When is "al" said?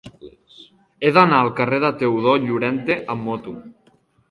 1.41-1.51